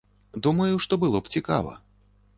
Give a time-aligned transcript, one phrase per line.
[0.47, 1.77] Думаю, што было б цікава.